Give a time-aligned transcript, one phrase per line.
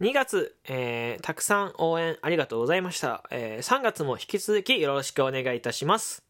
[0.00, 3.22] 2月、えー、たくさん応援ありがとうございました。
[3.30, 6.23] えー、3月も引き続きよろしくお願いいたします。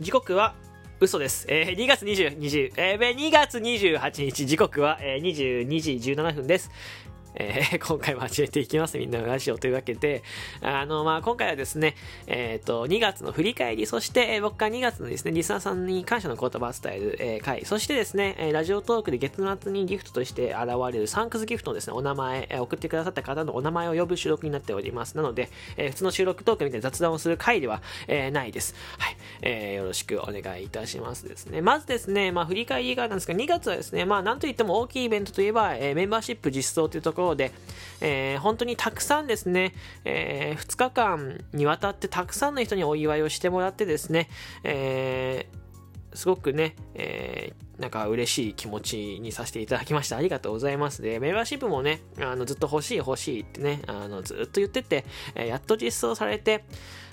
[0.00, 0.54] 時刻は
[1.00, 1.44] 嘘です。
[1.48, 6.70] えー、2月20、20、えー、2月28日、時刻は、えー、22時17分です。
[7.34, 8.98] えー、 今回も始めていきます。
[8.98, 10.22] みんなのラジオというわけで、
[10.60, 11.94] あの、まあ、今回はですね、
[12.26, 25.16] えっ、ー、と、2月の振り返り、そして、えー、僕が2月のですね、リスナーさんに感謝の言葉を伝える、えー、回、そしてですね、えー、ラジオトークで月末にギフトとして現れるサンクスギフトのですね、お名前、えー、送ってくださった方のお名前を呼ぶ収録になっております。
[25.16, 28.74] なので、えー、普通の収録トークみたいな雑談をする回では、えー、ないです。
[28.98, 29.16] はい。
[29.42, 31.60] えー、よろしくお願いいたしますですね。
[31.60, 37.52] まずですね、まあ、振り返りがなんですが、2月はですね、まあ、なんといっても大きいイベントといえば、えー、メンバーシップ実装というところで、
[38.00, 39.74] えー、本当にたくさんですね、
[40.04, 44.28] えー、2日間にわたってたくさんの人にお祝いをしてもらってですね、
[44.64, 50.16] えー、すごくね、え、なんか嬉しい気持ちにさせていただきました。
[50.16, 51.02] ありがとうございます。
[51.02, 56.64] で、メンバーシップもね、あのずっと欲しい欲しいってね、あのずっと言ってて、えやっと実装されて、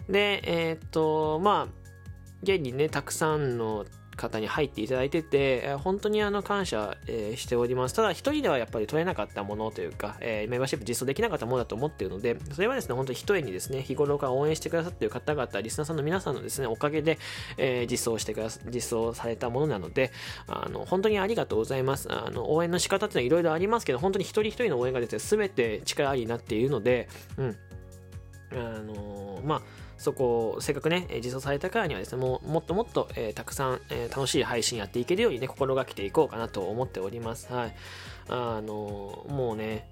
[0.10, 1.86] で、えっと、まあ、
[2.44, 6.98] 現にね、たくさんの方に入っていただいてて、本当にあの感謝、
[7.36, 7.94] しております。
[7.94, 17.20] ただ一人ではやっぱり取れなかったものというか、メンバーシップ実装できなかったものだと思っているので、それはですね、本当に一重にですね、日頃から応援してくださっている方々、リスナーさんの皆さんのですね、おかげで、
[17.90, 20.12] 実装してくださ、実装されたものなので、
[20.48, 22.08] あの、本当にありがとうございます。
[22.12, 27.58] あの、応援の仕方っていうのはいろいろありますけど、本当に一人一人の応援がですね、すべて力になっているので、うん。
[28.52, 29.62] あのまあ、
[29.98, 37.52] そこをせっかくね、実装されたからにはですね、もうもっともっと、えー、たくさん、えー、楽しい配信やっていけるようにね、心がけていこうかなと思っております。
[37.52, 37.76] はい。
[38.30, 39.90] あのもうね、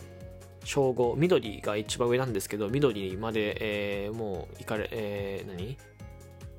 [0.63, 5.77] 称号、緑が一番上なんですけど、緑まで、えー、もう、いかれ、えー、何？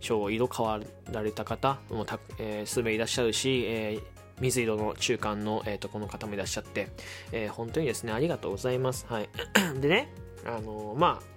[0.00, 0.80] 称号色変わ
[1.12, 6.88] られた方もた、えー、数名いらっしゃるし、えー水色の中間の、えーと、この方もいらっしゃって、
[7.32, 9.06] えー、本当にですね、ありがとうございます。
[9.08, 9.28] はい。
[9.80, 10.12] でね、
[10.44, 11.33] あのー、まあ、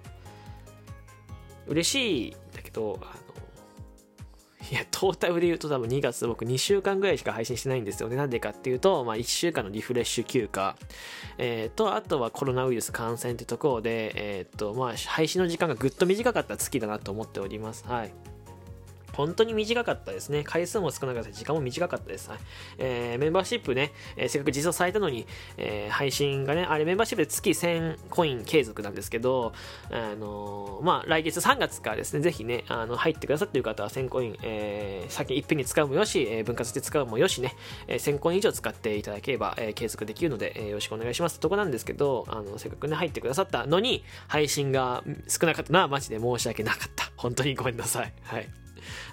[1.68, 3.28] 嬉しいんだけど、あの、
[4.70, 8.16] いや、トータルで言うと多分2月僕2週間ぐらいしか配信してないんですよね。
[8.16, 10.76] なんでかっていうと、まあ1週間のリフレッシュ休暇、
[11.38, 17.86] えー、と、あとはコロナウイルス感染ってところで、えっ、ー、と、まあ配信の時間がぐっと短かった月だなと思っております。
[17.86, 18.12] はい。
[19.12, 20.44] 本当に短かったですね。
[20.44, 22.30] 回数も少なかった時間も短かったです。
[22.30, 22.38] はい、
[22.78, 25.26] えー、メンバーシップね、えー、せっかく実装されたのに、
[25.56, 29.52] えー、配信がね、あれメンバーシップで月1000コイン継続なんですけど、
[29.90, 37.54] あのー、まあ、来月3月からですね、ぜひね、あの、入ってくださってる方は1000コイン、えー、先いっぺんに使うもよし、えー、分割で使うもよしね、
[37.86, 47.10] えー、1000コイン以上使っていただければ、えー、継続できるので、えー、よろしくお願いしますってとこなんですけど、あの、せっかくね、入ってくださったのに、配信が少なかったのはマジで申し訳なかった。
[47.16, 48.12] 本当にごめんなさい。
[48.22, 48.48] はい。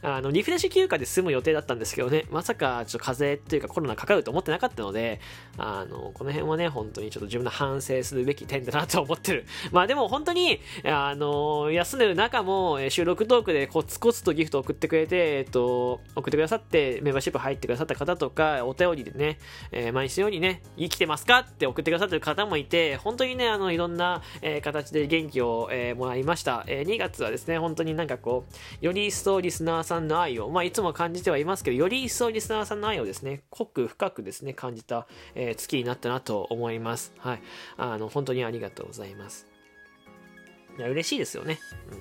[0.02, 5.20] あの、リフレッシュ休暇で済む予定だったんですけどね、まさかちょっと風邪っていうかコロナかかると思ってなかったので、
[5.58, 9.46] あの、この辺はね、本当にちょっと自分の反省するべき点だなと思ってる。
[9.72, 19.40] まあでも本当に、あの、休んでる中も収録トークでコツコツとギフトを送ってくれて、えっと、送ってくださって、メンバーシップ入ってくださった方とか、お便りでね、
[19.72, 26.64] えー、毎日のようにね、生きてますかって送ってくださってる方もいて、本当にね、あの、いろんな、えー、形で元気を、えー、もらいました。
[26.68, 28.46] えー、2月はですね、本当になんかこ
[28.82, 37.14] う、より一層リスナーさんの愛を、まあ、いつも感じてはいますけど、より一層リスナーさんの愛をですね、濃く深くですね、感じた、えー、月になったなと思います。
[37.18, 37.42] はい。
[37.78, 39.55] あの、本当にありがとうございます。
[40.78, 41.60] いや、嬉しいですよね。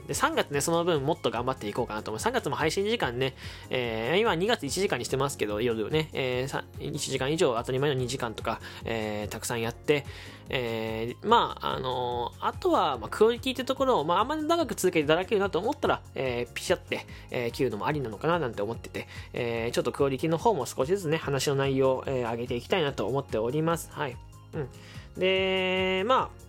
[0.09, 2.21] で、3月ね、その分もっと頑張っていこうかなと思う。
[2.21, 3.35] 3月も配信時間ね、
[3.71, 10.05] えー、今2月1時間にしてますけど、夜ね、えー、1時間以上当たり前の2時間とか、えー、たくさんやって、
[10.49, 23.91] えー、まあ、あのー、あとは、まあ、クオリティってところを、まあ、あんまり長く続けていただけるなと思ったら、えー、ピシャって、えー、切るのもありなのかななんて思ってて、えー、ちょっとクオリティの方も少しずつね、話の内容を、えー、上げていきたいなと思っております。
[23.93, 24.17] はい。
[24.55, 24.69] うん。
[25.17, 26.45] で、まあ、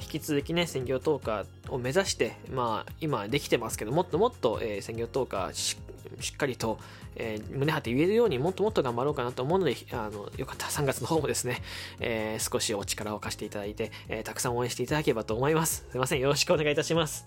[0.00, 5.76] 引き続きね、専業トーカーを目指して、まあ、今できてますけど、もっともっと、えー、専業トーカーし
[6.32, 6.78] っかりと、
[7.16, 11.60] えー、胸張って言えるようにもっともっと頑張ろうかなと思うので、あの、よかったら3月の方もですね、
[12.00, 15.86] えー、少しお力を貸していただいて、えー、たくさん応援していただければと思います。
[15.90, 16.20] すいません。
[16.20, 17.26] よろしくお願いいたします。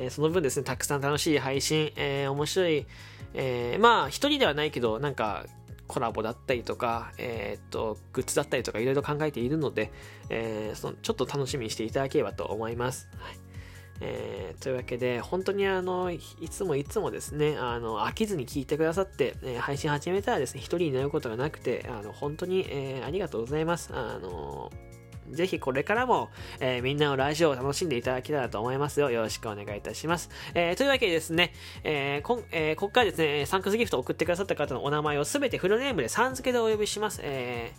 [0.00, 2.86] えその分ですね、たくさん楽しい配信、え面白い、
[3.34, 5.44] えまあ、一人ではないけど、なんか、
[5.88, 9.90] コラボだったりとか、えー、っと、グッズだったりとかいろいろ考えているので、
[10.30, 13.08] えー、そのちょっと楽しみにしていただければと思います。
[13.16, 13.38] はい
[14.00, 23.90] えー、というわけで、本当にあの、いつもいつもですね、あの、飽きずに聞いてくださって、えー、配信始めたらですね、一人になることがなくて、あの、本当に、えー、ありがとうございます。
[23.92, 24.70] あの
[25.32, 26.30] ぜひこれからも、
[26.60, 29.10] えー、みんなのラジオを楽しんでいただけたらと思いますよ。
[29.10, 30.30] よろしくお願いいたします。
[30.54, 31.52] えー、というわけでですね、
[31.84, 37.20] えー、こえー、ここからですね、サンクスギフトを送ってくださった方のお名前をすべてフルネームでさん付けでお呼びします。
[37.22, 37.72] え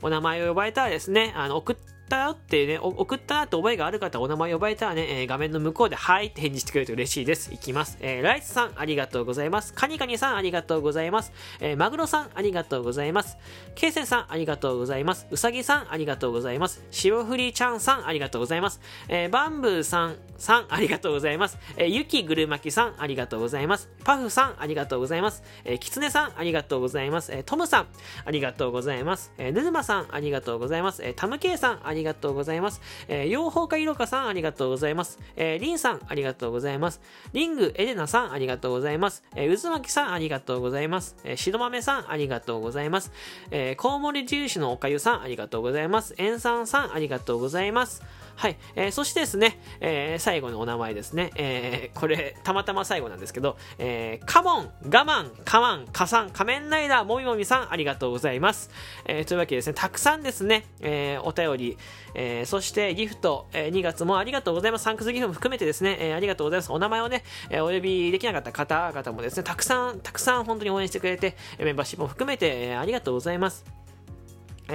[0.00, 7.52] ー、お名前を呼ばれたらですね、あの、送ってったよってね、送ったって覚えがある方、お名前呼ばれたらね、えー、画面の向こうで、はいって返事してくれると嬉しいです。
[7.54, 7.96] いきます。
[8.00, 9.72] えー、ライスさん、ありがとうございます。
[9.72, 11.32] カニカニさん、ありがとうございます。
[11.60, 13.38] えー、マグロさん、ありがとうございます。
[13.74, 15.26] ケイセンさん、ありがとうございます。
[15.30, 16.84] うさぎさん、ありがとうございます。
[16.90, 18.80] 霜降りちゃんさん、ありがとうございます。
[19.08, 21.58] えー、バンブーさん、さん、ありがとうございます。
[21.76, 23.88] えー、ゆきぐるまきさん、ありがとうございます。
[24.04, 25.42] パフさん、ありがとうございます。
[25.64, 27.32] えー、きつねさん、ありがとうございます。
[27.32, 27.86] えー、トムさん、
[28.24, 29.32] ありがとうございます。
[29.38, 31.02] えー、ぬぬまさん、ありがとうございます。
[31.04, 32.01] えー、タムケイさん、ありがとうございます。
[32.02, 35.18] りがとうございますえー、養蜂家いろかさん、ありがとうございます。
[35.36, 37.00] えー、りんさん、ありがとうございます。
[37.32, 39.22] リングエレナさん、ありがとうございます。
[39.34, 41.16] えー、渦巻さん、ありがとうございます。
[41.24, 43.12] えー、白豆さん、ありがとうございます。
[43.50, 46.14] えー、コウモリ印のおかゆさん、ありがとうございます。
[46.18, 48.02] 塩酸さん、ありがとうございます。
[48.36, 48.56] はい。
[48.74, 51.30] えー、そしてですね、えー、最後のお名前ですね。
[51.36, 58.70] えー、これ、たまたま最後なんですけど、えー、カモン、我慢、カマン、カサン、仮面ライダー、もみもみさん、ありがとうございます。
[59.06, 61.78] えー、というわけでですね、たくさんですね、えー、お便り、
[62.14, 64.84] えー、そしてギフト、えー、2月もありがとうございます。
[64.84, 66.72] サンクスギフトも含めてですね、えー、ありがとうございます。
[66.72, 73.81] お名前をね、えー、お呼びできなかった方々もですね、たくさん、たくさん本当に応援してくれて、メンバーシップも含めて、えー、ありがとうございます。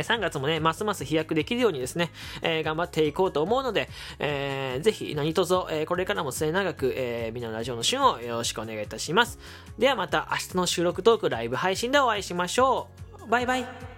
[0.04, 2.12] 3月もね、ますます飛躍できるようにですね、
[2.42, 3.90] えー、頑張っていこうと思うので、
[4.20, 9.40] えー、ぜひ何卒、えー、これからも末永く、えー、みんなのラジオの旬をよろしくお願いいたします。
[9.78, 12.88] ではまた明日の収録トークライブ配信でお会いしましょ
[13.26, 13.30] う。
[13.30, 13.97] バイバイ。